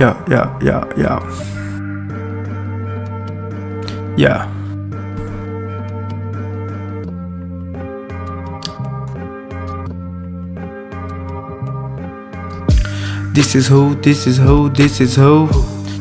Yeah, 0.00 0.16
yeah, 0.30 0.58
yeah, 0.62 0.84
yeah. 0.96 1.20
Yeah. 4.16 4.46
This 13.34 13.54
is 13.54 13.66
who, 13.66 13.94
this 13.96 14.26
is 14.26 14.38
who, 14.38 14.70
this 14.70 15.02
is 15.02 15.16
who. 15.16 15.50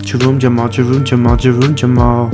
Jerome 0.01 0.39
Jamal, 0.39 0.69
Jerome 0.69 1.03
Jamal, 1.03 1.35
Jerome 1.35 1.75
Jamal. 1.75 2.31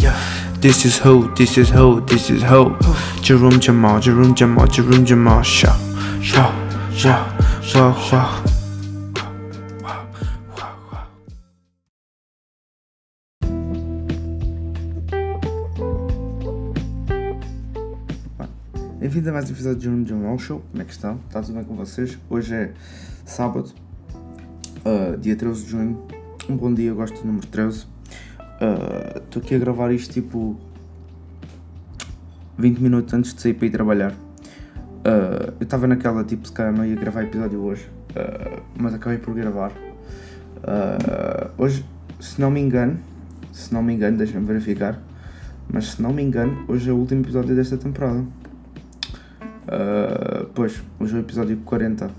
This 0.60 0.86
is 0.86 1.00
who, 1.00 1.34
this 1.34 1.58
is 1.58 1.70
who, 1.70 2.02
this 2.02 2.30
is 2.30 2.44
who. 2.44 2.78
Jerome 3.22 3.60
Jamal, 3.60 4.00
Jerome 4.00 4.36
Jamal, 4.36 4.68
Jerome 4.68 5.04
Jamal. 5.04 5.42
Sha, 5.42 5.76
sha, 6.22 6.54
sha, 6.92 7.62
sha, 7.62 7.92
sha. 8.02 8.55
Bem-vindo 19.16 19.30
a 19.30 19.34
mais 19.34 19.50
um 19.50 19.54
episódio 19.54 19.78
de 19.78 19.86
Jerome 19.86 20.06
Jamal 20.06 20.38
Show. 20.38 20.62
Como 20.72 20.82
é 20.82 20.86
que 20.86 20.92
estão? 20.92 21.18
Está 21.30 21.42
tudo 21.42 21.54
bem 21.54 21.64
com 21.64 21.74
vocês? 21.74 22.20
Hoje 22.30 22.54
é 22.54 22.74
sábado, 23.24 23.72
uh, 24.84 25.18
dia 25.18 25.38
13 25.38 25.64
de 25.64 25.70
junho. 25.70 26.06
Um 26.50 26.58
bom 26.58 26.74
dia, 26.74 26.94
gosto 26.94 27.22
do 27.22 27.26
número 27.26 27.48
13. 27.48 27.88
Estou 29.16 29.42
uh, 29.42 29.46
aqui 29.46 29.56
a 29.56 29.58
gravar 29.58 29.94
isto 29.94 30.12
tipo 30.12 30.60
20 32.58 32.80
minutos 32.80 33.14
antes 33.14 33.34
de 33.34 33.42
sair 33.42 33.54
para 33.54 33.68
ir 33.68 33.70
trabalhar. 33.70 34.12
Uh, 34.12 35.54
eu 35.62 35.64
estava 35.64 35.88
naquela 35.88 36.22
tipo, 36.26 36.46
se 36.46 36.52
calhar 36.52 36.74
não 36.74 36.86
ia 36.86 36.98
gravar 36.98 37.24
episódio 37.24 37.62
hoje, 37.62 37.90
mas 38.78 38.94
acabei 38.94 39.18
por 39.18 39.34
gravar. 39.34 39.72
hoje, 41.58 41.86
se 42.20 42.42
não 42.42 42.52
me 42.52 42.60
engano, 42.60 43.00
se 43.54 43.74
não 43.74 43.82
me 43.82 43.94
engano, 43.94 44.18
deixa-me 44.18 44.46
verificar, 44.46 45.02
mas 45.72 45.92
se 45.92 46.02
não 46.02 46.12
me 46.12 46.22
engano, 46.22 46.66
hoje 46.68 46.90
é 46.90 46.92
o 46.92 46.98
último 46.98 47.22
episódio 47.22 47.56
desta 47.56 47.78
temporada. 47.78 48.26
Uh, 49.66 50.46
pois, 50.54 50.82
hoje 51.00 51.16
é 51.16 51.18
o 51.18 51.22
episódio 51.22 51.58
40. 51.58 52.06
Ou 52.06 52.12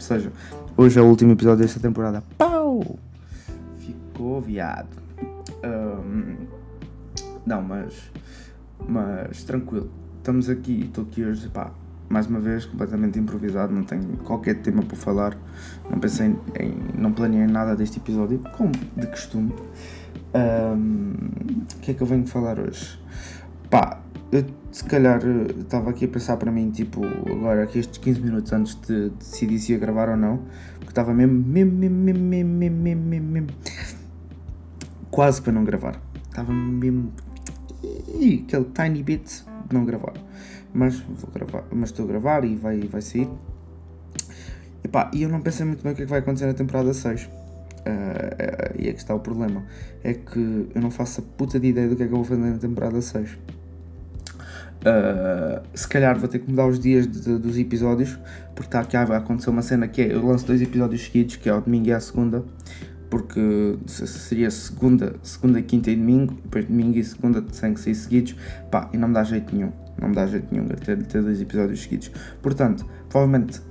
seja, 0.00 0.32
hoje 0.76 0.98
é 0.98 1.02
o 1.02 1.06
último 1.06 1.32
episódio 1.32 1.64
desta 1.64 1.80
temporada. 1.80 2.22
Pau! 2.38 2.98
Ficou 3.78 4.40
viado. 4.40 4.96
Um, 5.64 6.36
não, 7.46 7.62
mas. 7.62 8.10
Mas 8.88 9.44
tranquilo. 9.44 9.90
Estamos 10.18 10.48
aqui, 10.48 10.84
estou 10.84 11.04
aqui 11.04 11.22
hoje, 11.22 11.48
pá, 11.50 11.70
mais 12.08 12.26
uma 12.26 12.40
vez, 12.40 12.64
completamente 12.64 13.18
improvisado, 13.18 13.74
não 13.74 13.84
tenho 13.84 14.16
qualquer 14.18 14.62
tema 14.62 14.82
para 14.82 14.96
falar. 14.96 15.36
Não 15.90 15.98
pensei 15.98 16.34
em. 16.58 16.74
não 16.98 17.12
planeei 17.12 17.46
nada 17.46 17.76
deste 17.76 17.98
episódio, 17.98 18.38
como 18.56 18.72
de 18.96 19.06
costume. 19.06 19.52
Um, 20.34 21.12
o 21.76 21.80
que 21.80 21.90
é 21.90 21.94
que 21.94 22.02
eu 22.02 22.06
venho 22.06 22.26
falar 22.26 22.58
hoje? 22.58 22.98
Pá, 23.70 24.00
eu 24.34 24.44
se 24.72 24.84
calhar 24.84 25.20
estava 25.60 25.90
aqui 25.90 26.06
a 26.06 26.08
pensar 26.08 26.36
para 26.36 26.50
mim, 26.50 26.70
tipo, 26.70 27.04
agora 27.30 27.62
aqui 27.62 27.78
estes 27.78 27.98
15 27.98 28.20
minutos 28.20 28.52
antes 28.52 28.74
de, 28.74 29.08
de 29.08 29.16
decidir 29.16 29.58
se 29.60 29.72
ia 29.72 29.78
gravar 29.78 30.08
ou 30.08 30.16
não, 30.16 30.38
porque 30.78 30.90
estava 30.90 31.14
mesmo, 31.14 31.34
mesmo, 31.34 31.72
mesmo, 31.72 31.96
mesmo, 31.96 32.20
mesmo, 32.24 32.76
mesmo, 32.76 33.28
mesmo, 33.28 33.48
quase 35.10 35.40
para 35.40 35.52
não 35.52 35.64
gravar. 35.64 36.00
Estava 36.28 36.52
mesmo. 36.52 37.12
aquele 37.84 38.64
tiny 38.74 39.02
bit 39.04 39.44
de 39.68 39.74
não 39.74 39.84
gravar. 39.84 40.14
Mas 40.72 40.98
vou 40.98 41.30
gravar, 41.32 41.64
mas 41.70 41.90
estou 41.90 42.04
a 42.04 42.08
gravar 42.08 42.44
e 42.44 42.56
vai, 42.56 42.80
vai 42.80 43.00
sair. 43.00 43.28
Pá, 44.90 45.10
e 45.14 45.22
eu 45.22 45.28
não 45.28 45.40
pensei 45.40 45.64
muito 45.64 45.82
bem 45.84 45.92
o 45.92 45.94
que 45.96 46.02
é 46.02 46.04
que 46.04 46.10
vai 46.10 46.18
acontecer 46.18 46.46
na 46.46 46.54
temporada 46.54 46.92
6. 46.92 47.22
Uh, 47.22 47.28
uh, 47.28 48.80
e 48.80 48.88
é 48.88 48.92
que 48.92 48.98
está 48.98 49.14
o 49.14 49.20
problema. 49.20 49.64
É 50.02 50.14
que 50.14 50.68
eu 50.74 50.82
não 50.82 50.90
faço 50.90 51.20
a 51.20 51.24
puta 51.36 51.60
de 51.60 51.68
ideia 51.68 51.88
do 51.88 51.94
que 51.94 52.02
é 52.02 52.06
que 52.06 52.12
eu 52.12 52.16
vou 52.16 52.24
fazer 52.24 52.40
na 52.40 52.58
temporada 52.58 53.00
6. 53.00 53.38
Uh, 54.80 55.62
se 55.72 55.88
calhar 55.88 56.18
vou 56.18 56.28
ter 56.28 56.40
que 56.40 56.50
mudar 56.50 56.66
os 56.66 56.78
dias 56.78 57.06
de, 57.06 57.20
de, 57.20 57.38
dos 57.38 57.56
episódios, 57.58 58.18
porque 58.54 58.68
está 58.68 58.80
aqui 58.80 58.96
vai 59.06 59.16
acontecer 59.16 59.48
uma 59.48 59.62
cena 59.62 59.88
que 59.88 60.02
é 60.02 60.14
eu 60.14 60.26
lanço 60.26 60.46
dois 60.46 60.60
episódios 60.60 61.04
seguidos, 61.04 61.36
que 61.36 61.48
é 61.48 61.54
o 61.54 61.60
domingo 61.60 61.88
e 61.88 61.92
a 61.92 62.00
segunda, 62.00 62.44
porque 63.08 63.78
seria 63.86 64.50
segunda, 64.50 65.14
segunda, 65.22 65.62
quinta 65.62 65.90
e 65.90 65.96
domingo, 65.96 66.34
depois 66.42 66.66
domingo 66.66 66.98
e 66.98 67.04
segunda 67.04 67.42
sem 67.52 67.72
que 67.72 67.80
sair 67.80 67.94
seguidos, 67.94 68.36
pá, 68.70 68.90
e 68.92 68.98
não 68.98 69.08
me 69.08 69.14
dá 69.14 69.24
jeito 69.24 69.54
nenhum, 69.54 69.72
não 69.98 70.08
me 70.08 70.14
dá 70.14 70.26
jeito 70.26 70.48
nenhum 70.50 70.66
ter, 70.66 71.02
ter 71.02 71.22
dois 71.22 71.40
episódios 71.40 71.82
seguidos. 71.82 72.10
Portanto, 72.42 72.84
provavelmente, 73.08 73.62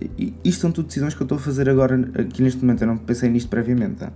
isto 0.43 0.61
são 0.61 0.71
tudo 0.71 0.87
decisões 0.87 1.13
que 1.13 1.21
eu 1.21 1.25
estou 1.25 1.37
a 1.37 1.41
fazer 1.41 1.69
agora, 1.69 2.09
aqui 2.17 2.41
neste 2.41 2.61
momento, 2.61 2.81
eu 2.81 2.87
não 2.87 2.97
pensei 2.97 3.29
nisto 3.29 3.49
previamente, 3.49 3.97
tá? 3.97 4.11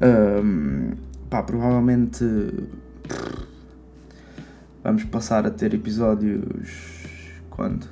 uh, 0.00 0.96
pá, 1.28 1.42
provavelmente 1.42 2.24
Vamos 4.82 5.04
passar 5.04 5.46
a 5.46 5.50
ter 5.50 5.74
episódios. 5.74 6.70
Quando? 7.50 7.86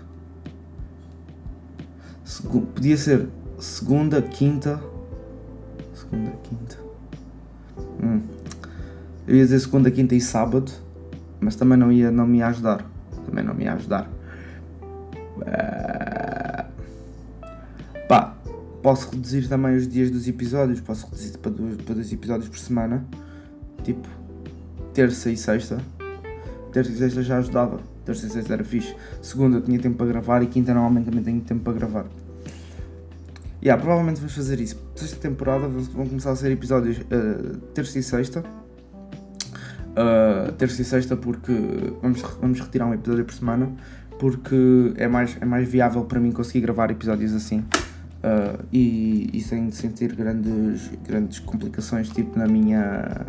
Segu 2.25 2.62
podia 2.62 2.97
ser 2.97 3.28
segunda, 3.59 4.22
quinta. 4.22 4.81
Segunda, 5.94 6.31
quinta. 6.43 6.78
Hum. 8.03 8.22
Eu 9.26 9.37
ia 9.37 9.43
dizer 9.43 9.60
segunda, 9.60 9.91
quinta 9.91 10.15
e 10.15 10.21
sábado, 10.21 10.72
mas 11.38 11.56
também 11.56 11.76
não, 11.76 11.93
ia, 11.93 12.10
não 12.10 12.26
me 12.26 12.38
ia 12.38 12.47
ajudar. 12.47 12.82
Também 13.26 13.44
não 13.44 13.53
me 13.53 13.65
ia 13.65 13.75
ajudar. 13.75 14.09
Uh... 15.37 16.69
Pá, 18.09 18.34
posso 18.82 19.10
reduzir 19.10 19.47
também 19.47 19.76
os 19.76 19.87
dias 19.87 20.10
dos 20.10 20.26
episódios. 20.26 20.81
Posso 20.81 21.05
reduzir 21.05 21.37
para 21.37 21.50
dois, 21.50 21.76
para 21.76 21.94
dois 21.97 22.10
episódios 22.10 22.49
por 22.49 22.59
semana. 22.59 23.05
Tipo, 23.84 24.09
terça 24.94 25.31
e 25.31 25.37
sexta 25.37 25.78
terça 26.78 26.93
e 26.93 26.97
sexta 26.97 27.22
já 27.22 27.39
ajudava. 27.39 27.81
Terça 28.05 28.27
e 28.27 28.31
sexta 28.31 28.53
era 28.53 28.65
fixe. 28.65 28.94
Segunda 29.21 29.56
eu 29.56 29.62
tinha 29.62 29.78
tempo 29.78 29.97
para 29.97 30.06
gravar 30.06 30.43
e 30.43 30.47
quinta 30.47 30.72
normalmente 30.72 31.06
também 31.06 31.25
tenho 31.25 31.41
tempo 31.41 31.62
para 31.62 31.72
gravar. 31.72 32.06
E 33.61 33.66
yeah, 33.66 33.81
provavelmente 33.81 34.19
vamos 34.19 34.34
fazer 34.34 34.61
isso. 34.61 34.81
Sexta 34.94 35.17
temporada 35.17 35.67
vão 35.67 36.06
começar 36.06 36.31
a 36.31 36.37
ser 36.37 36.53
episódios 36.53 36.99
uh, 36.99 37.56
terça 37.75 37.99
e 37.99 38.03
sexta. 38.03 38.44
Uh, 39.91 40.53
terça 40.53 40.81
e 40.81 40.84
sexta 40.84 41.17
porque 41.17 41.53
vamos, 42.00 42.22
vamos 42.41 42.61
retirar 42.61 42.87
um 42.87 42.94
episódio 42.94 43.25
por 43.25 43.34
semana 43.34 43.72
porque 44.21 44.93
é 44.97 45.09
mais, 45.09 45.37
é 45.41 45.44
mais 45.44 45.69
viável 45.69 46.05
para 46.05 46.21
mim 46.21 46.31
conseguir 46.31 46.61
gravar 46.61 46.91
episódios 46.91 47.34
assim 47.34 47.59
uh, 47.59 48.65
e, 48.72 49.28
e 49.33 49.41
sem 49.41 49.71
sentir 49.72 50.15
grandes, 50.15 50.88
grandes 51.05 51.41
complicações 51.41 52.09
tipo 52.11 52.38
na 52.38 52.47
minha 52.47 53.27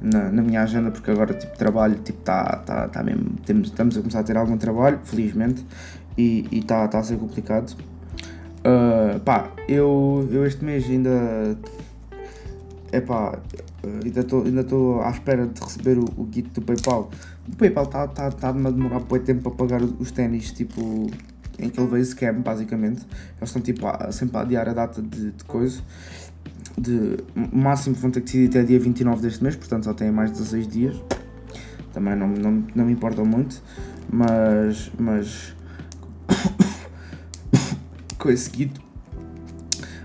na, 0.00 0.30
na, 0.30 0.42
minha 0.42 0.62
agenda 0.62 0.90
porque 0.90 1.10
agora 1.10 1.34
tipo 1.34 1.56
trabalho 1.56 1.96
tipo 1.96 2.20
tá, 2.20 2.58
tá, 2.64 2.88
tá 2.88 3.02
mesmo 3.02 3.30
temos, 3.44 3.68
estamos 3.68 3.96
a 3.96 4.00
começar 4.00 4.20
a 4.20 4.22
ter 4.22 4.36
algum 4.36 4.56
trabalho 4.56 5.00
felizmente 5.04 5.64
e 6.16 6.46
está 6.52 6.86
tá 6.88 6.98
a 6.98 7.02
ser 7.02 7.16
complicado. 7.16 7.76
Uh, 8.58 9.20
pá 9.20 9.50
eu, 9.68 10.28
eu 10.32 10.44
este 10.44 10.64
mês 10.64 10.84
ainda 10.90 11.56
é 12.90 13.00
pá 13.00 13.38
ainda 14.04 14.20
estou 14.20 14.44
ainda 14.44 14.60
estou 14.62 15.00
à 15.02 15.10
espera 15.10 15.46
de 15.46 15.60
receber 15.60 15.98
o, 15.98 16.04
o 16.16 16.24
do 16.24 16.62
PayPal. 16.62 17.10
O 17.48 17.56
PayPal 17.56 17.84
está 17.84 18.08
tá, 18.08 18.30
tá 18.30 18.48
a 18.48 18.52
demorar 18.52 19.00
muito 19.00 19.24
tempo 19.24 19.42
para 19.42 19.52
pagar 19.52 19.82
os 19.82 20.10
ténis 20.10 20.52
tipo 20.52 21.08
em 21.58 21.68
que 21.70 21.80
ele 21.80 21.88
veio 21.88 22.04
scam 22.04 22.40
basicamente. 22.40 23.06
Eles 23.36 23.48
estão 23.48 23.62
tipo 23.62 23.86
a, 23.86 24.10
sempre 24.12 24.36
a 24.36 24.40
adiar 24.40 24.68
a 24.68 24.72
data 24.72 25.00
de, 25.02 25.32
de 25.32 25.44
coisa 25.44 25.80
de 26.78 27.18
máximo 27.52 27.96
vão 27.96 28.10
ter 28.10 28.20
que 28.20 28.26
decidir 28.26 28.48
até 28.48 28.62
dia 28.62 28.78
29 28.78 29.22
deste 29.22 29.42
mês, 29.42 29.56
portanto 29.56 29.84
só 29.84 29.94
têm 29.94 30.10
mais 30.10 30.30
de 30.30 30.38
16 30.38 30.68
dias. 30.68 30.96
Também 31.92 32.14
não, 32.14 32.28
não, 32.28 32.64
não 32.74 32.84
me 32.86 32.92
importa 32.92 33.24
muito, 33.24 33.60
mas. 34.10 34.90
mas 34.98 35.54
com 38.18 38.30
esse 38.30 38.44
seguido, 38.44 38.80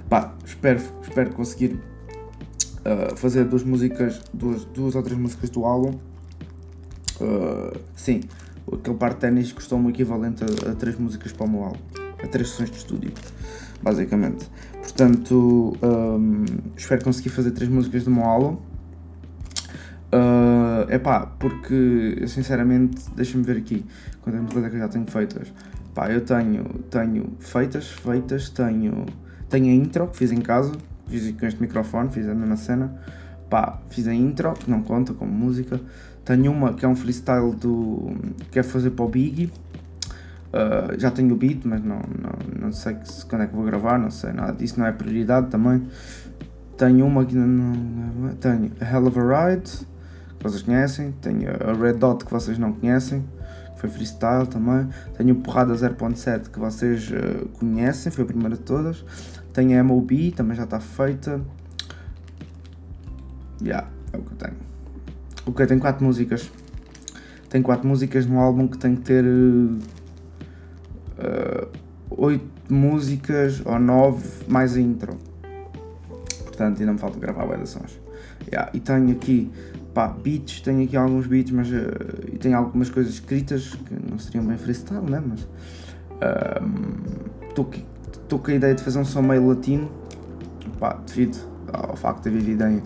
pá, 0.10 0.34
espero, 0.46 0.82
espero 1.02 1.32
conseguir 1.32 1.74
uh, 1.74 3.16
fazer 3.16 3.46
duas 3.46 3.64
músicas, 3.64 4.22
duas, 4.34 4.66
duas 4.66 4.96
outras 4.96 5.18
músicas 5.18 5.50
do 5.50 5.66
álbum. 5.66 5.98
Uh, 7.20 7.78
sim, 7.96 8.22
aquele 8.72 8.98
par 8.98 9.14
de 9.14 9.20
ténis 9.20 9.52
custou-me 9.52 9.88
o 9.88 9.90
equivalente 9.90 10.44
a, 10.44 10.72
a 10.72 10.76
três 10.76 10.98
músicas 10.98 11.32
para 11.32 11.46
o 11.46 11.50
meu 11.50 11.64
álbum, 11.64 11.80
a 12.24 12.28
três 12.28 12.50
sessões 12.50 12.72
de 12.72 12.78
estúdio, 12.78 13.12
basicamente. 13.82 14.50
Portanto, 14.82 15.78
um, 15.82 16.46
espero 16.76 17.04
conseguir 17.04 17.30
fazer 17.30 17.52
três 17.52 17.70
músicas 17.70 18.04
do 18.04 18.12
meu 18.12 18.24
álbum. 18.24 18.58
Uh, 20.14 20.92
epá, 20.92 21.26
porque 21.40 22.24
sinceramente, 22.28 23.04
deixa-me 23.16 23.44
ver 23.44 23.58
aqui 23.58 23.84
quantas 24.22 24.42
músicas 24.42 24.66
é 24.66 24.70
que 24.70 24.76
eu 24.76 24.80
já 24.80 24.88
tenho 24.88 25.08
feitas. 25.08 25.54
Pá, 25.94 26.12
eu 26.12 26.22
tenho, 26.22 26.64
tenho 26.90 27.36
feitas, 27.40 27.88
feitas, 27.88 28.50
tenho, 28.50 29.06
tenho 29.50 29.66
a 29.66 29.74
intro 29.74 30.08
que 30.08 30.18
fiz 30.18 30.32
em 30.32 30.42
casa, 30.42 30.74
fiz 31.08 31.32
com 31.32 31.46
este 31.46 31.62
microfone, 31.62 32.10
fiz 32.10 32.28
a 32.28 32.36
mesma 32.36 32.58
cena. 32.58 32.96
Pá, 33.50 33.80
fiz 33.90 34.08
a 34.08 34.14
intro, 34.14 34.54
que 34.54 34.70
não 34.70 34.82
conta 34.82 35.14
como 35.14 35.32
música. 35.32 35.80
Tenho 36.26 36.52
uma 36.52 36.74
que 36.74 36.86
é 36.86 36.88
um 36.88 36.96
freestyle 36.96 37.54
do. 37.56 38.16
que 38.52 38.60
é 38.60 38.64
fazer 38.64 38.92
para 38.92 39.06
o 39.06 39.10
Biggie 39.10 39.52
Uh, 40.54 41.00
já 41.00 41.10
tenho 41.10 41.34
o 41.34 41.36
beat, 41.36 41.66
mas 41.66 41.84
não, 41.84 41.98
não, 41.98 42.62
não 42.68 42.72
sei 42.72 42.96
quando 43.28 43.42
é 43.42 43.48
que 43.48 43.56
vou 43.56 43.66
gravar, 43.66 43.98
não 43.98 44.12
sei 44.12 44.32
nada 44.34 44.54
disso, 44.54 44.80
não 44.80 44.86
é 44.86 44.92
prioridade 44.92 45.48
também. 45.48 45.88
tenho 46.78 47.08
uma 47.08 47.26
que 47.26 47.36
não. 47.36 48.36
Tenho 48.36 48.72
a 48.80 48.86
Hell 48.86 49.08
of 49.08 49.20
a 49.20 49.50
Ride, 49.50 49.72
que 50.38 50.44
vocês 50.44 50.62
conhecem. 50.62 51.12
Tenho 51.14 51.50
a 51.50 51.74
Red 51.74 51.94
Dot, 51.94 52.24
que 52.24 52.32
vocês 52.32 52.60
não 52.60 52.72
conhecem, 52.72 53.26
que 53.74 53.82
foi 53.82 53.90
freestyle 53.90 54.46
também. 54.46 54.88
Tenho 55.18 55.34
Porrada 55.38 55.74
0.7, 55.74 56.52
que 56.52 56.60
vocês 56.60 57.10
uh, 57.10 57.50
conhecem, 57.58 58.12
foi 58.12 58.24
a 58.24 58.28
primeira 58.28 58.56
de 58.56 58.62
todas. 58.62 59.04
Tenho 59.54 59.80
a 59.80 59.84
MOB, 59.84 60.34
também 60.36 60.56
já 60.56 60.66
está 60.66 60.80
feita. 60.80 61.42
Yeah, 63.60 63.88
é 64.12 64.18
o 64.18 64.22
que 64.22 64.34
eu 64.34 64.38
tenho. 64.38 64.58
Ok, 65.48 65.66
tenho 65.66 65.80
4 65.80 66.06
músicas. 66.06 66.52
Tenho 67.50 67.64
4 67.64 67.88
músicas 67.88 68.28
no 68.28 68.40
álbum 68.40 68.68
que 68.68 68.78
tem 68.78 68.96
que 68.96 69.02
ter. 69.02 69.26
Uh, 69.26 69.80
8 72.10 72.44
músicas 72.70 73.62
ou 73.66 73.80
9 73.80 74.46
mais 74.48 74.76
a 74.76 74.82
intro. 74.82 75.18
Portanto, 76.44 76.80
ainda 76.80 76.94
me 76.94 77.00
falta 77.00 77.20
gravar 77.20 77.46
bem 77.48 77.66
sons. 77.66 78.00
Yeah, 78.52 78.70
e 78.74 78.80
tenho 78.80 79.12
aqui 79.12 79.52
pá, 79.94 80.08
beats, 80.08 80.62
tenho 80.62 80.84
aqui 80.84 80.98
alguns 80.98 81.28
beats, 81.28 81.52
mas 81.52 81.70
uh, 81.70 81.74
e 82.32 82.38
tenho 82.38 82.58
algumas 82.58 82.90
coisas 82.90 83.14
escritas 83.14 83.76
que 83.76 83.96
não 84.10 84.18
seriam 84.18 84.46
bem 84.46 84.58
freestyle, 84.58 85.10
né? 85.10 85.22
Mas 85.26 85.48
estou 87.50 87.66
uh, 87.66 88.42
com 88.42 88.52
a 88.52 88.54
ideia 88.54 88.74
de 88.74 88.84
fazer 88.84 89.00
um 89.00 89.06
som 89.06 89.22
meio 89.22 89.48
latino, 89.48 89.90
pá, 90.80 91.00
devido 91.06 91.38
ao 91.72 91.96
facto 91.96 92.18
de 92.18 92.24
ter 92.24 92.30
vivido 92.32 92.64
em, 92.66 92.82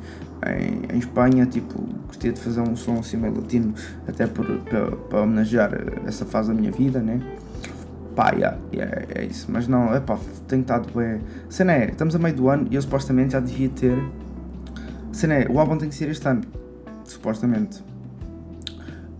em, 0.46 0.96
em, 0.96 1.00
Espanha, 1.00 1.46
tipo, 1.46 1.82
gostaria 2.08 2.34
de 2.34 2.40
fazer 2.40 2.62
um 2.62 2.76
som 2.76 3.00
assim 3.00 3.18
meio 3.18 3.36
latino, 3.36 3.74
até 4.08 4.28
para 4.28 5.22
homenagear 5.22 5.72
essa 6.06 6.26
fase 6.26 6.50
da 6.50 6.54
minha 6.54 6.72
vida, 6.72 7.00
né? 7.00 7.20
Pá, 8.18 8.32
yeah, 8.32 8.58
yeah, 8.74 9.06
é 9.14 9.26
isso. 9.26 9.46
Mas 9.48 9.68
não, 9.68 9.94
é 9.94 10.00
pá, 10.00 10.18
tenho 10.48 10.64
estado 10.64 10.92
bem. 10.92 11.22
Cena 11.50 11.74
é, 11.74 11.92
estamos 11.92 12.16
a 12.16 12.18
meio 12.18 12.36
do 12.36 12.50
ano 12.50 12.68
e 12.72 12.74
eu 12.74 12.82
supostamente 12.82 13.34
já 13.34 13.40
devia 13.40 13.70
ter. 13.70 13.96
Cena 15.12 15.36
é, 15.36 15.48
o 15.48 15.60
álbum 15.60 15.78
tem 15.78 15.88
que 15.88 15.94
ser 15.94 16.10
este 16.10 16.28
ano. 16.28 16.42
Supostamente. 17.04 17.80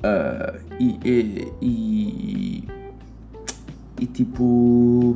Uh, 0.02 0.60
e, 0.80 1.00
e, 1.06 1.54
e, 1.62 2.68
e, 4.02 4.06
tipo. 4.08 5.16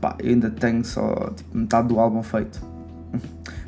Pá, 0.00 0.16
eu 0.18 0.30
ainda 0.30 0.50
tenho 0.50 0.84
só 0.84 1.30
tipo, 1.36 1.56
metade 1.56 1.86
do 1.86 2.00
álbum 2.00 2.20
feito. 2.20 2.60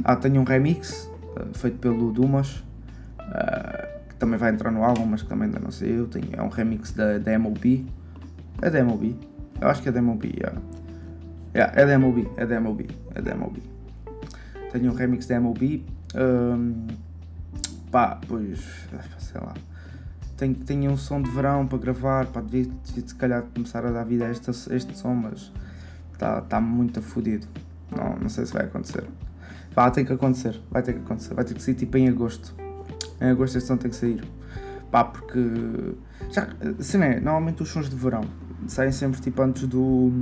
ah, 0.02 0.16
tenho 0.16 0.40
um 0.40 0.44
remix 0.44 1.08
uh, 1.36 1.56
feito 1.56 1.78
pelo 1.78 2.10
Dumas. 2.10 2.64
Uh, 3.20 3.86
também 4.18 4.40
vai 4.40 4.50
entrar 4.50 4.72
no 4.72 4.82
álbum, 4.82 5.06
mas 5.06 5.22
que 5.22 5.28
também 5.28 5.46
ainda 5.46 5.60
não 5.60 5.70
sei 5.70 6.00
eu. 6.00 6.08
Tenho, 6.08 6.30
é 6.32 6.42
um 6.42 6.48
remix 6.48 6.90
da, 6.90 7.18
da 7.18 7.38
MOB 7.38 7.86
é 8.62 8.70
da 8.70 8.78
MLB? 8.78 9.16
Eu 9.60 9.68
acho 9.68 9.82
que 9.82 9.88
é 9.88 9.92
da 9.92 10.00
MLB, 10.00 10.34
yeah. 10.36 10.60
Yeah, 11.54 11.80
é 11.80 11.86
da 11.86 11.94
MLB, 11.94 12.28
é 12.36 12.46
da 12.46 12.56
MLB, 12.56 12.88
é 13.14 13.22
da 13.22 13.32
MLB. 13.32 13.62
Tenho 14.72 14.92
um 14.92 14.94
remix 14.94 15.26
da 15.26 15.36
MLB. 15.36 15.84
Um, 16.14 16.86
pá, 17.90 18.20
pois, 18.26 18.60
sei 19.18 19.40
lá. 19.40 19.54
Tenho, 20.36 20.54
tenho 20.54 20.90
um 20.90 20.96
som 20.96 21.20
de 21.20 21.30
verão 21.30 21.66
para 21.66 21.78
gravar, 21.78 22.26
pá, 22.26 22.40
devia, 22.40 22.70
devia 22.84 23.08
se 23.08 23.14
calhar 23.14 23.42
começar 23.54 23.84
a 23.84 23.90
dar 23.90 24.04
vida 24.04 24.26
a 24.26 24.30
este, 24.30 24.50
este 24.50 24.96
som, 24.96 25.14
mas 25.14 25.52
está 26.12 26.40
tá 26.42 26.60
muito 26.60 27.02
fodido. 27.02 27.46
Não, 27.90 28.16
não 28.16 28.28
sei 28.28 28.46
se 28.46 28.52
vai 28.52 28.64
acontecer. 28.64 29.04
Pá, 29.74 29.90
tem 29.90 30.04
que 30.04 30.12
acontecer, 30.12 30.60
vai 30.70 30.82
ter 30.82 30.92
que 30.92 31.00
acontecer, 31.00 31.34
vai 31.34 31.44
ter 31.44 31.54
que 31.54 31.62
sair 31.62 31.74
tipo 31.74 31.96
em 31.96 32.08
agosto. 32.08 32.54
Em 33.20 33.30
agosto 33.30 33.56
este 33.56 33.66
som 33.66 33.76
tem 33.76 33.90
que 33.90 33.96
sair. 33.96 34.22
Pá, 34.90 35.04
porque. 35.04 35.94
Já, 36.30 36.48
assim 36.78 37.02
é, 37.02 37.18
normalmente 37.18 37.62
os 37.62 37.68
sons 37.68 37.88
de 37.88 37.96
verão 37.96 38.22
saem 38.68 38.92
sempre 38.92 39.20
tipo 39.20 39.42
antes 39.42 39.66
do. 39.66 40.12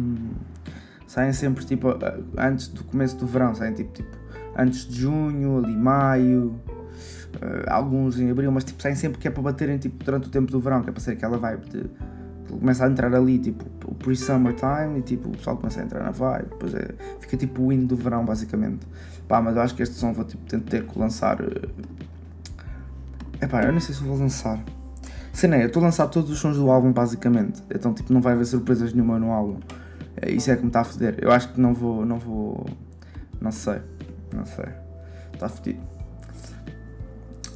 Saem 1.07 1.33
sempre 1.33 1.65
tipo 1.65 1.89
antes 2.37 2.69
do 2.69 2.85
começo 2.85 3.17
do 3.17 3.27
verão, 3.27 3.55
saem 3.55 3.75
tipo, 3.75 3.93
tipo 3.93 4.17
antes 4.57 4.87
de 4.89 5.01
junho, 5.03 5.59
ali 5.59 5.77
maio, 5.77 6.59
uh, 7.37 7.71
alguns 7.71 8.19
em 8.19 8.31
abril, 8.31 8.51
mas 8.51 8.65
tipo 8.65 8.83
saem 8.83 8.95
sempre 8.95 9.19
que 9.19 9.29
é 9.29 9.31
para 9.31 9.43
baterem 9.43 9.79
tipo, 9.79 10.03
durante 10.03 10.29
o 10.29 10.31
tempo 10.31 10.51
do 10.51 10.59
verão, 10.59 10.83
que 10.83 10.89
é 10.89 10.93
para 10.93 11.03
ser 11.03 11.13
aquela 11.13 11.39
vibe 11.39 11.69
de. 11.69 11.91
Começa 12.49 12.87
a 12.87 12.89
entrar 12.89 13.13
ali 13.13 13.41
tipo 13.41 13.65
o 13.85 13.95
pre-summertime 13.95 15.01
e 15.01 15.03
tipo 15.03 15.29
o 15.29 15.33
pessoal 15.33 15.57
começa 15.57 15.81
a 15.81 15.85
entrar 15.85 16.05
na 16.05 16.13
vibe, 16.13 16.49
depois 16.49 16.75
é, 16.75 16.95
fica 17.19 17.37
tipo 17.37 17.61
o 17.63 17.73
hino 17.73 17.87
do 17.87 17.97
verão 17.97 18.25
basicamente. 18.25 18.87
Pá, 19.27 19.43
mas 19.43 19.57
eu 19.57 19.63
acho 19.63 19.75
que 19.75 19.83
este 19.83 19.97
som 19.97 20.13
vou 20.13 20.25
tipo, 20.25 20.45
ter 20.61 20.87
que 20.87 20.99
lançar. 20.99 21.41
Uh, 21.41 21.69
Epá, 23.41 23.65
eu 23.65 23.73
não 23.73 23.81
sei 23.81 23.95
se 23.95 24.03
vou 24.03 24.17
lançar. 24.17 24.63
Cena 25.37 25.57
é, 25.57 25.65
eu 25.65 25.67
estou 25.67 25.83
a 25.83 25.85
lançar 25.85 26.07
todos 26.07 26.31
os 26.31 26.39
sons 26.39 26.57
do 26.57 26.71
álbum 26.71 26.91
basicamente. 26.93 27.63
Então 27.69 27.93
tipo 27.93 28.11
não 28.11 28.23
vai 28.23 28.33
haver 28.33 28.47
surpresas 28.47 28.95
nenhuma 28.95 29.19
no 29.19 29.33
álbum. 29.33 29.61
É, 30.17 30.31
isso 30.31 30.51
é 30.51 30.57
que 30.57 30.63
me 30.63 30.69
está 30.69 30.81
a 30.81 30.85
foder. 30.85 31.19
Eu 31.21 31.31
acho 31.31 31.53
que 31.53 31.61
não 31.61 31.75
vou. 31.75 32.07
não 32.07 32.19
vou. 32.19 32.65
Não 33.39 33.53
sei. 33.53 33.83
Não 34.35 34.47
sei. 34.47 34.65
Está 35.35 35.47
fodido. 35.47 35.81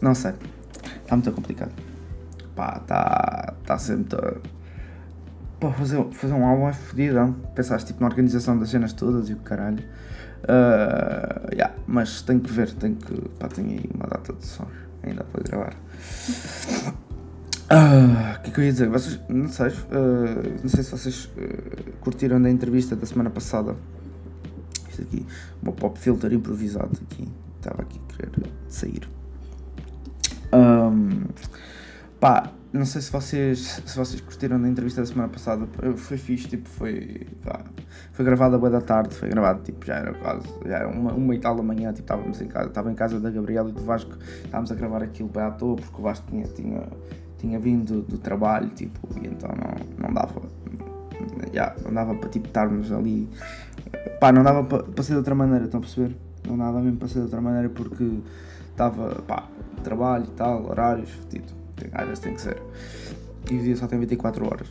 Não 0.02 0.14
sei. 0.14 0.34
Está 1.00 1.16
muito 1.16 1.32
complicado. 1.32 1.72
Pá, 2.54 2.80
está. 2.82 3.54
Está 3.62 3.78
sempre. 3.78 4.20
Pá, 5.58 5.72
fazer, 5.72 6.04
fazer 6.12 6.34
um 6.34 6.44
álbum 6.44 6.68
é 6.68 6.74
fodido. 6.74 7.34
Pensaste 7.54 7.86
tipo 7.94 8.02
na 8.02 8.08
organização 8.08 8.58
das 8.58 8.68
cenas 8.68 8.92
todas 8.92 9.30
e 9.30 9.32
o 9.32 9.38
caralho. 9.38 9.82
Uh, 10.42 11.54
yeah, 11.54 11.74
mas 11.86 12.20
tenho 12.20 12.40
que 12.40 12.52
ver, 12.52 12.74
tenho 12.74 12.96
que. 12.96 13.26
Pá, 13.38 13.48
tenho 13.48 13.70
aí 13.70 13.90
uma 13.94 14.06
data 14.06 14.34
de 14.34 14.44
sons 14.44 14.68
ainda 15.02 15.24
para 15.24 15.42
gravar. 15.42 15.74
Ah, 17.72 18.36
o 18.36 18.42
que 18.42 18.50
é 18.50 18.52
que 18.52 18.60
eu 18.60 18.64
ia 18.64 18.72
dizer? 18.72 18.88
Vocês, 18.88 19.20
não 19.28 19.46
sei, 19.46 19.68
uh, 19.68 20.60
não 20.60 20.68
sei 20.68 20.82
se 20.82 20.90
vocês 20.90 21.26
uh, 21.26 21.92
curtiram 22.00 22.42
da 22.42 22.50
entrevista 22.50 22.96
da 22.96 23.06
semana 23.06 23.30
passada. 23.30 23.76
Isto 24.88 25.02
aqui, 25.02 25.24
o 25.64 25.70
pop 25.70 25.96
filter 25.96 26.32
improvisado 26.32 26.98
aqui. 27.00 27.28
Estava 27.60 27.82
aqui 27.82 28.00
a 28.08 28.16
querer 28.16 28.52
sair. 28.66 29.08
Um, 30.52 31.26
pá, 32.18 32.50
não 32.72 32.84
sei 32.84 33.02
se 33.02 33.12
vocês, 33.12 33.80
se 33.86 33.96
vocês 33.96 34.20
curtiram 34.20 34.60
da 34.60 34.68
entrevista 34.68 35.02
da 35.02 35.06
semana 35.06 35.28
passada. 35.28 35.64
Foi 35.96 36.16
fixe, 36.16 36.48
tipo, 36.48 36.68
foi. 36.68 37.24
Pá, 37.44 37.62
foi 38.10 38.24
gravada 38.24 38.58
boa 38.58 38.70
da 38.70 38.80
tarde, 38.80 39.14
foi 39.14 39.28
gravado, 39.28 39.62
tipo, 39.62 39.86
já 39.86 39.94
era 39.94 40.12
quase. 40.14 40.44
Já 40.66 40.78
era 40.78 40.88
uma, 40.88 41.12
uma 41.12 41.34
e 41.36 41.38
tal 41.38 41.54
da 41.54 41.62
manhã, 41.62 41.92
tipo, 41.92 42.00
estávamos 42.00 42.40
em 42.40 42.48
casa, 42.48 42.66
estava 42.66 42.90
em 42.90 42.96
casa 42.96 43.20
da 43.20 43.30
Gabriela 43.30 43.68
e 43.68 43.72
do 43.72 43.84
Vasco, 43.84 44.18
estávamos 44.44 44.72
a 44.72 44.74
gravar 44.74 45.04
aquilo 45.04 45.28
bem 45.28 45.44
à 45.44 45.52
toa, 45.52 45.76
porque 45.76 45.96
o 45.96 46.02
Vasco 46.02 46.26
tinha, 46.28 46.48
tinha 46.48 46.82
tinha 47.40 47.58
vindo 47.58 48.02
do 48.02 48.18
trabalho, 48.18 48.68
tipo, 48.70 49.00
e 49.18 49.26
então 49.26 49.48
não, 49.48 50.08
não 50.08 50.14
dava, 50.14 50.42
já, 51.52 51.74
não 51.82 51.92
dava 51.92 52.14
para 52.14 52.28
tipo 52.28 52.46
estarmos 52.46 52.92
ali, 52.92 53.28
pá, 54.20 54.30
não 54.30 54.42
dava 54.42 54.62
para, 54.62 54.82
para 54.82 55.02
ser 55.02 55.12
de 55.12 55.18
outra 55.18 55.34
maneira, 55.34 55.64
estão 55.64 55.78
a 55.78 55.80
perceber? 55.80 56.14
Não 56.46 56.56
dava 56.58 56.80
mesmo 56.80 56.98
para 56.98 57.08
ser 57.08 57.14
de 57.14 57.24
outra 57.24 57.40
maneira 57.40 57.68
porque 57.70 58.18
estava, 58.70 59.22
pá, 59.22 59.48
trabalho 59.82 60.24
e 60.24 60.36
tal, 60.36 60.66
horários, 60.66 61.10
fedido, 61.10 61.52
às 61.92 62.04
vezes 62.04 62.18
tem 62.20 62.34
que 62.34 62.42
ser, 62.42 62.62
e 63.50 63.56
o 63.56 63.62
dia 63.62 63.76
só 63.76 63.86
tem 63.86 63.98
24 63.98 64.44
horas. 64.46 64.68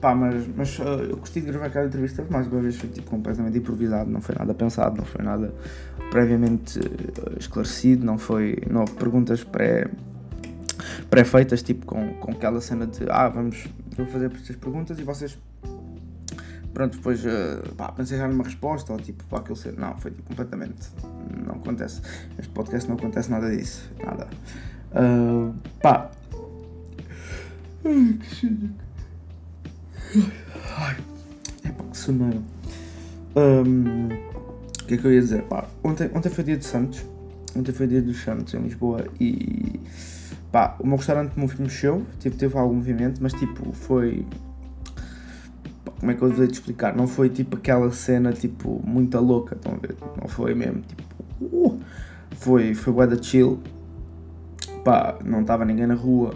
Pá, 0.00 0.14
mas, 0.14 0.46
mas 0.54 0.78
uh, 0.80 0.82
eu 1.08 1.16
gostei 1.16 1.40
de 1.40 1.48
gravar 1.48 1.66
aquela 1.66 1.86
entrevista, 1.86 2.26
mais 2.28 2.46
uma 2.48 2.60
vez 2.60 2.76
foi 2.76 2.90
tipo, 2.90 3.08
completamente 3.08 3.56
improvisado, 3.56 4.10
não 4.10 4.20
foi 4.20 4.34
nada 4.38 4.52
pensado, 4.52 4.96
não 4.98 5.04
foi 5.04 5.24
nada 5.24 5.54
previamente 6.10 6.78
uh, 6.78 7.38
esclarecido, 7.38 8.04
não 8.04 8.18
foi, 8.18 8.58
não 8.68 8.82
houve 8.82 8.92
perguntas 8.92 9.42
pré 9.44 9.88
pré-feitas, 11.10 11.62
tipo 11.62 11.86
com, 11.86 12.14
com 12.14 12.32
aquela 12.32 12.60
cena 12.60 12.86
de 12.86 13.04
ah, 13.08 13.28
vamos, 13.28 13.66
vou 13.96 14.06
fazer 14.06 14.32
estas 14.32 14.56
perguntas 14.56 14.98
e 14.98 15.02
vocês 15.02 15.38
pronto, 16.74 16.96
depois 16.96 17.24
uh, 17.24 17.74
pá, 17.76 17.92
pensei 17.92 18.18
já 18.18 18.26
numa 18.26 18.42
resposta 18.42 18.92
ou 18.92 18.98
tipo 18.98 19.24
para 19.24 19.38
aquilo 19.38 19.56
ser. 19.56 19.78
Não, 19.78 19.96
foi 19.96 20.10
tipo, 20.10 20.28
completamente. 20.28 20.88
Não 21.46 21.54
acontece. 21.54 22.02
Este 22.36 22.50
podcast 22.50 22.88
não 22.88 22.96
acontece 22.96 23.30
nada 23.30 23.48
disso. 23.56 23.88
Nada. 24.04 24.28
Uh, 24.90 25.54
pá. 25.80 26.10
Ai, 27.84 28.18
que 28.18 28.34
cheio. 28.34 28.70
Ai, 30.76 30.96
é 31.64 31.68
pá, 31.70 31.84
que 31.84 31.96
soneiro. 31.96 32.42
Um, 33.36 34.08
o 34.08 34.86
que 34.86 34.94
é 34.94 34.96
que 34.98 35.04
eu 35.06 35.12
ia 35.12 35.20
dizer? 35.20 35.42
Pá, 35.44 35.66
ontem, 35.82 36.10
ontem 36.12 36.28
foi 36.28 36.44
dia 36.44 36.56
de 36.56 36.64
Santos. 36.64 37.04
Ontem 37.56 37.72
foi 37.72 37.86
dia 37.86 38.02
dos 38.02 38.22
Santos 38.22 38.52
em 38.54 38.60
Lisboa 38.60 39.06
e 39.20 39.80
Pá, 40.54 40.76
o 40.78 40.86
meu 40.86 40.96
restaurante 40.96 41.32
mexeu, 41.36 42.06
tipo, 42.20 42.36
teve 42.36 42.56
algum 42.56 42.76
movimento, 42.76 43.20
mas 43.20 43.32
tipo, 43.32 43.72
foi. 43.72 44.24
como 45.98 46.12
é 46.12 46.14
que 46.14 46.22
eu 46.22 46.28
devia 46.28 46.46
te 46.46 46.52
explicar? 46.52 46.94
Não 46.94 47.08
foi 47.08 47.28
tipo 47.28 47.56
aquela 47.56 47.90
cena 47.90 48.32
tipo 48.32 48.80
muito 48.86 49.18
louca, 49.18 49.56
estão 49.56 49.72
a 49.72 49.76
ver? 49.76 49.96
Não 50.16 50.28
foi 50.28 50.54
mesmo 50.54 50.80
tipo. 50.82 51.02
Uh, 51.40 51.80
foi, 52.36 52.72
foi 52.72 53.06
da 53.08 53.20
chill. 53.20 53.60
Pá, 54.84 55.18
não 55.24 55.40
estava 55.40 55.64
ninguém 55.64 55.88
na 55.88 55.94
rua. 55.94 56.32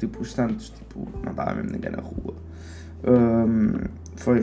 Tipo, 0.00 0.20
os 0.20 0.32
Santos, 0.32 0.70
tipo, 0.70 1.06
não 1.22 1.30
estava 1.30 1.54
mesmo 1.54 1.70
ninguém 1.70 1.92
na 1.92 2.02
rua. 2.02 2.34
Um, 3.06 3.84
foi. 4.16 4.42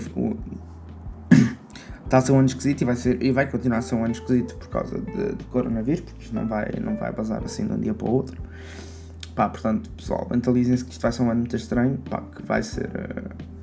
Está 2.06 2.20
a 2.20 2.22
ser 2.22 2.32
um 2.32 2.38
ano 2.38 2.48
esquisito 2.48 2.82
e 2.82 2.86
vai, 2.86 2.96
ser, 2.96 3.22
e 3.22 3.32
vai 3.32 3.50
continuar 3.50 3.80
a 3.80 3.82
ser 3.82 3.96
um 3.96 4.04
ano 4.04 4.14
esquisito 4.14 4.56
por 4.56 4.70
causa 4.70 5.00
de, 5.00 5.36
de 5.36 5.44
coronavírus, 5.46 6.02
porque 6.02 6.24
isto 6.24 6.36
não 6.36 6.48
vai, 6.48 6.72
não 6.82 6.96
vai 6.96 7.12
basar 7.12 7.44
assim 7.44 7.66
de 7.66 7.74
um 7.74 7.80
dia 7.80 7.94
para 7.94 8.08
o 8.08 8.12
outro. 8.12 8.42
Pá, 9.34 9.50
portanto, 9.50 9.90
pessoal, 9.90 10.28
mentalizem-se 10.30 10.86
que 10.86 10.92
isto 10.92 11.02
vai 11.02 11.12
ser 11.12 11.24
um 11.24 11.32
ano 11.32 11.40
muito 11.42 11.56
estranho, 11.56 11.98
pá, 12.10 12.22
que 12.22 12.44
vai 12.44 12.64
ser. 12.64 12.88
Uh, 12.88 13.56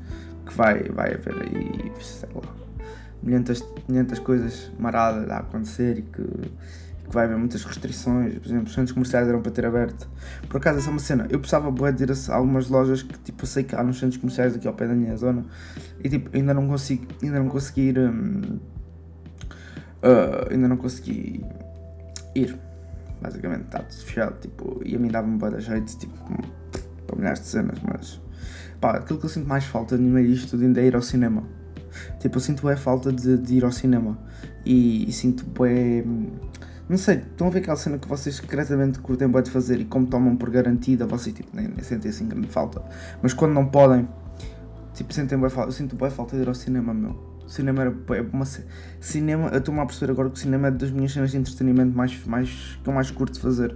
que 0.45 0.55
vai, 0.55 0.83
vai 0.89 1.15
haver 1.15 1.35
aí, 1.35 1.93
sei 2.01 2.29
lá. 2.35 2.43
milhentas, 3.23 3.65
milhentas 3.89 4.19
coisas 4.19 4.71
maradas 4.79 5.31
a 5.31 5.39
acontecer 5.39 5.99
e 5.99 6.03
que, 6.03 6.53
que 7.13 7.15
vai 7.15 7.27
haver 7.27 7.37
muitas 7.37 7.63
restrições. 7.63 8.39
Por 8.39 8.47
exemplo, 8.47 8.67
os 8.67 8.73
centros 8.73 8.93
comerciais 8.93 9.29
eram 9.29 9.43
para 9.43 9.53
ter 9.53 9.67
aberto. 9.67 10.09
Por 10.49 10.57
acaso, 10.57 10.79
essa 10.79 10.89
é 10.89 10.91
uma 10.91 10.99
cena. 10.99 11.27
Eu 11.29 11.39
precisava 11.39 11.71
de 11.93 12.03
ir 12.03 12.11
a 12.11 12.35
algumas 12.35 12.69
lojas 12.69 13.03
que 13.03 13.19
tipo, 13.19 13.47
sei 13.47 13.63
que 13.63 13.77
há 13.77 13.83
nos 13.83 13.99
centros 13.99 14.17
comerciais 14.17 14.57
aqui 14.57 14.67
ao 14.67 14.73
pé 14.73 14.89
da 14.89 14.95
minha 14.95 15.15
zona 15.17 15.45
e 16.03 16.09
tipo, 16.09 16.35
ainda 16.35 16.55
não 16.55 16.67
consigo, 16.67 17.07
ainda 17.23 17.39
não 17.39 17.49
consegui 17.49 17.83
ir. 17.83 17.99
Hum, 17.99 18.59
uh, 20.03 20.51
ainda 20.51 20.67
não 20.67 20.79
consegui 20.79 21.45
ir. 22.35 22.59
Basicamente, 23.21 23.65
está 23.65 23.81
tudo 23.81 24.05
fechado. 24.05 24.41
Tipo, 24.41 24.81
e 24.83 24.97
a 24.97 24.99
mim 24.99 25.09
dava-me 25.09 25.37
boa 25.37 25.61
jeito, 25.61 25.99
tipo, 25.99 26.17
para 27.07 27.17
milhares 27.17 27.41
de 27.41 27.47
cenas, 27.47 27.79
mas 27.83 28.21
pá, 28.81 28.97
aquilo 28.97 29.19
que 29.19 29.27
eu 29.27 29.31
sinto 29.31 29.47
mais 29.47 29.65
falta 29.65 29.97
no 29.99 30.09
meio 30.09 30.29
disto 30.29 30.53
tudo 30.53 30.65
ainda 30.65 30.81
é 30.81 30.87
ir 30.87 30.97
ao 30.97 31.03
cinema. 31.03 31.45
Tipo, 32.19 32.39
eu 32.39 32.41
sinto 32.41 32.69
é 32.71 32.77
falta 32.77 33.13
de, 33.13 33.37
de, 33.37 33.55
ir 33.55 33.65
ao 33.65 33.71
cinema 33.71 34.19
e, 34.65 35.09
e 35.09 35.13
sinto 35.13 35.45
é 35.67 36.03
não 36.93 36.99
sei, 36.99 37.17
estão 37.17 37.47
a 37.47 37.51
ver 37.51 37.61
aquela 37.61 37.77
cena 37.79 37.97
que 37.97 38.07
vocês 38.07 38.37
secretamente 38.37 38.99
curtem 38.99 39.27
bem 39.27 39.43
de 39.43 39.51
fazer 39.51 39.81
e 39.81 39.85
como 39.87 40.07
tomam 40.07 40.37
por 40.37 40.51
garantida, 40.51 41.07
vocês 41.07 41.35
tipo, 41.35 41.49
nem, 41.57 41.67
nem 41.67 41.83
sentem 41.83 42.11
assim 42.11 42.29
grande 42.29 42.49
falta. 42.49 42.83
Mas 43.23 43.33
quando 43.33 43.55
não 43.55 43.65
podem, 43.65 44.07
tipo, 44.93 45.11
sentem 45.15 45.39
bem 45.39 45.49
falta. 45.49 45.71
Eu 45.71 45.73
sinto 45.73 45.97
bem 45.97 46.11
falta 46.11 46.37
de 46.37 46.43
ir 46.43 46.49
ao 46.49 46.55
cinema, 46.55 46.93
meu. 46.93 47.19
Cinema 47.49 47.81
era 47.81 47.95
é 48.11 48.21
uma 48.21 48.45
cinema, 49.01 49.49
eu 49.49 49.59
estou-me 49.59 49.81
a 49.81 49.87
perceber 49.87 50.13
agora 50.13 50.29
que 50.29 50.37
o 50.37 50.39
cinema 50.39 50.69
é 50.69 50.71
das 50.71 50.91
minhas 50.91 51.13
cenas 51.13 51.31
de 51.31 51.39
entretenimento 51.39 51.97
mais, 51.97 52.27
mais, 52.27 52.79
que 52.85 52.87
eu 52.87 52.93
mais 52.93 53.11
curto 53.11 53.41
fazer. 53.41 53.75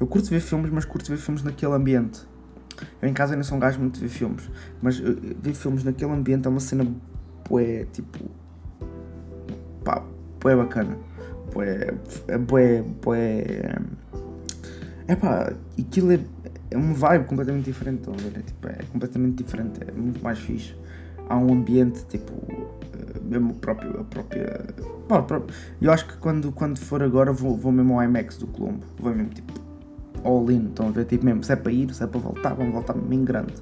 Eu 0.00 0.06
curto 0.06 0.30
ver 0.30 0.40
filmes, 0.40 0.70
mas 0.70 0.86
curto 0.86 1.10
ver 1.10 1.18
filmes 1.18 1.42
naquele 1.42 1.74
ambiente. 1.74 2.22
Eu 3.02 3.10
em 3.10 3.12
casa 3.12 3.34
ainda 3.34 3.44
sou 3.44 3.58
um 3.58 3.60
gajo 3.60 3.78
muito 3.78 3.96
de 3.96 4.00
ver 4.00 4.08
filmes, 4.08 4.50
mas 4.80 4.98
uh, 5.00 5.04
ver 5.38 5.52
filmes 5.52 5.84
naquele 5.84 6.12
ambiente 6.12 6.46
é 6.46 6.50
uma 6.50 6.60
cena 6.60 6.86
bué, 7.46 7.84
tipo, 7.92 8.30
pá, 9.84 10.02
bué 10.40 10.56
bacana. 10.56 10.96
Bué, 11.54 11.94
é 12.26 12.36
bué, 12.36 12.82
bué, 12.82 13.78
pá, 15.20 15.52
aquilo 15.78 16.12
é, 16.12 16.20
é 16.70 16.76
uma 16.76 16.94
vibe 16.94 17.26
completamente 17.26 17.64
diferente, 17.66 17.98
estão 18.00 18.14
a 18.14 18.16
ver? 18.16 18.38
É, 18.38 18.42
tipo, 18.42 18.68
é 18.68 18.78
completamente 18.92 19.44
diferente, 19.44 19.80
é 19.86 19.92
muito 19.92 20.22
mais 20.22 20.38
fixe. 20.38 20.74
Há 21.28 21.36
um 21.36 21.52
ambiente, 21.52 22.04
tipo, 22.06 22.32
eh, 22.92 23.20
mesmo 23.22 23.54
próprio, 23.54 24.00
a 24.00 24.04
própria. 24.04 24.66
Pá, 25.08 25.22
próprio, 25.22 25.54
eu 25.80 25.92
acho 25.92 26.06
que 26.06 26.16
quando, 26.16 26.50
quando 26.52 26.78
for 26.78 27.02
agora 27.02 27.32
vou, 27.32 27.56
vou 27.56 27.70
mesmo 27.70 27.98
ao 27.98 28.04
IMAX 28.04 28.36
do 28.36 28.46
Colombo, 28.48 28.84
vou 28.98 29.14
mesmo 29.14 29.30
tipo 29.30 29.54
all 30.24 30.50
in, 30.50 30.66
estão 30.66 30.88
a 30.88 30.90
ver? 30.90 31.04
Tipo 31.04 31.24
mesmo, 31.24 31.44
se 31.44 31.52
é 31.52 31.56
para 31.56 31.70
ir, 31.70 31.94
se 31.94 32.02
é 32.02 32.06
para 32.06 32.20
voltar, 32.20 32.54
vamos 32.54 32.72
voltar 32.72 32.94
bem 32.94 33.24
grande. 33.24 33.54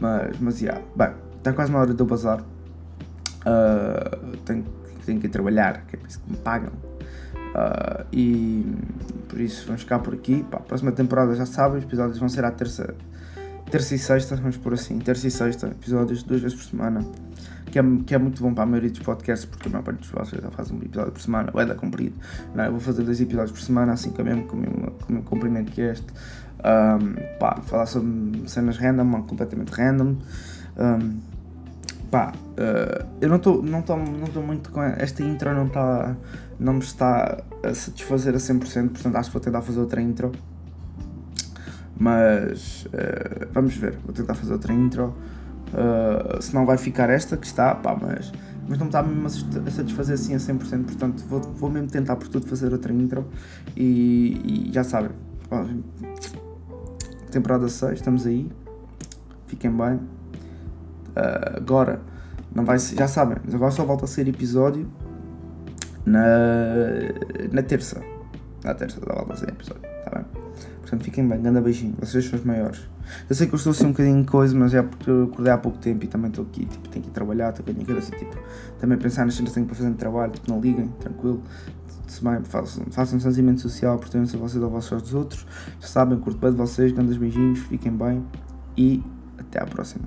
Mas, 0.00 0.38
mas, 0.40 0.60
yeah. 0.60 0.82
Bem, 0.96 1.10
está 1.38 1.52
quase 1.52 1.70
na 1.70 1.78
hora 1.78 1.94
eu 1.96 2.06
bazar. 2.06 2.40
Uh, 2.40 4.36
tenho, 4.44 4.64
tenho 5.04 5.20
que 5.20 5.26
ir 5.26 5.30
trabalhar, 5.30 5.86
que 5.86 5.96
é 5.96 5.98
por 5.98 6.08
isso 6.08 6.20
que 6.20 6.30
me 6.30 6.36
pagam. 6.38 6.72
Uh, 7.54 8.06
e 8.12 8.66
por 9.28 9.40
isso 9.40 9.66
vamos 9.66 9.82
ficar 9.82 9.98
por 10.00 10.14
aqui. 10.14 10.44
Pá, 10.50 10.58
a 10.58 10.60
próxima 10.60 10.92
temporada 10.92 11.34
já 11.34 11.46
sabem, 11.46 11.78
os 11.78 11.84
episódios 11.84 12.18
vão 12.18 12.28
ser 12.28 12.44
à 12.44 12.50
terça, 12.50 12.94
terça 13.70 13.94
e 13.94 13.98
sexta, 13.98 14.36
vamos 14.36 14.56
por 14.56 14.74
assim, 14.74 14.98
terça 14.98 15.26
e 15.26 15.30
sexta, 15.30 15.68
episódios 15.68 16.22
duas 16.22 16.40
vezes 16.40 16.56
por 16.56 16.64
semana 16.64 17.04
que 17.76 17.78
é, 17.78 17.82
que 18.06 18.14
é 18.14 18.18
muito 18.18 18.42
bom 18.42 18.54
para 18.54 18.62
a 18.62 18.66
maioria 18.66 18.90
dos 18.90 19.00
podcasts, 19.00 19.44
porque 19.44 19.68
a 19.68 19.70
maior 19.70 19.82
parte 19.82 19.98
dos 19.98 20.10
podcasts 20.10 20.42
já 20.42 20.50
faz 20.50 20.70
um 20.70 20.78
episódio 20.78 21.12
por 21.12 21.20
semana, 21.20 21.50
ou 21.52 21.60
é 21.60 21.66
da 21.66 21.74
comprido. 21.74 22.16
Não, 22.54 22.64
eu 22.64 22.70
vou 22.70 22.80
fazer 22.80 23.02
dois 23.02 23.20
episódios 23.20 23.52
por 23.52 23.60
semana, 23.60 23.92
assim 23.92 24.10
com 24.10 24.22
o 24.22 24.24
mesmo, 24.24 24.44
com 24.46 24.56
o 24.56 24.60
mesmo, 24.60 24.92
mesmo 25.08 25.24
comprimento 25.24 25.72
que 25.72 25.82
este. 25.82 26.06
Um, 26.58 27.38
pá, 27.38 27.60
falar 27.62 27.86
sobre 27.86 28.48
cenas 28.48 28.78
random, 28.78 29.22
completamente 29.22 29.70
random. 29.72 30.16
Um, 30.78 31.20
pá, 32.16 32.32
uh, 32.32 33.06
eu 33.20 33.28
não 33.28 33.36
estou 33.36 33.62
não 33.62 33.84
não 34.34 34.42
muito 34.42 34.70
com 34.70 34.82
esta 34.82 35.22
intro, 35.22 35.54
não, 35.54 35.68
tá, 35.68 36.16
não 36.58 36.74
me 36.74 36.78
está 36.78 37.42
a 37.62 37.74
satisfazer 37.74 38.34
a 38.34 38.38
100%, 38.38 38.88
portanto 38.88 39.16
acho 39.16 39.28
que 39.28 39.34
vou 39.34 39.42
tentar 39.42 39.60
fazer 39.60 39.80
outra 39.80 40.00
intro. 40.00 40.32
Mas 41.98 42.86
uh, 42.86 43.48
vamos 43.52 43.76
ver, 43.76 43.98
vou 44.02 44.14
tentar 44.14 44.34
fazer 44.34 44.54
outra 44.54 44.72
intro. 44.72 45.14
Uh, 45.68 46.40
se 46.40 46.54
não 46.54 46.64
vai 46.64 46.78
ficar 46.78 47.10
esta 47.10 47.36
que 47.36 47.46
está, 47.46 47.74
pá, 47.74 47.94
mas, 48.00 48.32
mas 48.66 48.78
não 48.78 48.86
me 48.86 48.90
está 48.90 49.02
mesmo 49.02 49.26
a 49.66 49.70
satisfazer 49.70 50.14
assim 50.14 50.34
a 50.34 50.38
100%, 50.38 50.84
portanto 50.84 51.24
vou, 51.28 51.40
vou 51.40 51.70
mesmo 51.70 51.88
tentar 51.88 52.16
por 52.16 52.28
tudo 52.28 52.46
fazer 52.46 52.72
outra 52.72 52.92
intro 52.92 53.26
e, 53.76 54.68
e 54.68 54.72
já 54.72 54.84
sabem, 54.84 55.10
temporada 57.30 57.68
6, 57.68 57.94
estamos 57.94 58.26
aí, 58.26 58.50
fiquem 59.48 59.70
bem. 59.70 60.15
Uh, 61.16 61.56
agora, 61.56 62.00
não 62.54 62.64
vai 62.64 62.78
ser, 62.78 62.96
já 62.96 63.08
sabem, 63.08 63.38
agora 63.52 63.70
só 63.70 63.84
volta 63.84 64.04
a 64.04 64.08
ser 64.08 64.28
episódio 64.28 64.86
na, 66.04 66.24
na 67.52 67.62
terça. 67.62 68.00
Na 68.62 68.74
terça 68.74 69.00
só 69.00 69.14
volta 69.14 69.32
a 69.32 69.36
ser 69.36 69.48
episódio, 69.48 69.82
tá 70.04 70.10
bem? 70.14 70.24
Portanto, 70.80 71.04
fiquem 71.04 71.26
bem, 71.26 71.40
grande 71.40 71.60
beijinho, 71.60 71.94
vocês 71.98 72.24
são 72.24 72.38
os 72.38 72.44
maiores. 72.44 72.88
Eu 73.28 73.34
sei 73.34 73.46
que 73.46 73.54
eu 73.54 73.56
estou 73.56 73.70
assim 73.70 73.86
um 73.86 73.90
bocadinho 73.90 74.20
de 74.22 74.28
coisa, 74.28 74.54
mas 74.56 74.74
é 74.74 74.82
porque 74.82 75.08
eu 75.08 75.24
acordei 75.24 75.52
há 75.52 75.58
pouco 75.58 75.78
tempo 75.78 76.04
e 76.04 76.08
também 76.08 76.28
estou 76.28 76.44
aqui, 76.44 76.64
tipo, 76.64 76.88
tenho 76.88 77.04
que 77.04 77.10
ir 77.10 77.12
trabalhar, 77.12 77.50
estou 77.50 77.64
com 77.64 77.70
a 77.70 77.74
minha 77.74 77.86
cabeça, 77.86 78.10
tipo, 78.16 78.36
também 78.78 78.98
pensar 78.98 79.24
nas 79.24 79.34
cenas 79.34 79.50
que 79.50 79.54
tenho 79.54 79.66
para 79.66 79.76
fazer 79.76 79.88
no 79.88 79.96
trabalho, 79.96 80.32
tipo, 80.32 80.50
não 80.50 80.60
liguem, 80.60 80.88
tranquilo. 81.00 81.42
Façam, 82.44 82.84
façam 82.90 83.18
sentimento 83.18 83.60
social, 83.60 83.94
a 83.94 83.96
vocês 83.96 84.62
a 84.62 84.68
vocês 84.68 85.02
dos 85.02 85.12
outros. 85.12 85.44
Já 85.80 85.88
sabem, 85.88 86.18
curto 86.20 86.38
bem 86.38 86.52
de 86.52 86.56
vocês, 86.56 86.92
grandes 86.92 87.16
beijinhos, 87.16 87.58
fiquem 87.58 87.92
bem 87.92 88.24
e 88.76 89.02
até 89.38 89.60
à 89.60 89.66
próxima. 89.66 90.04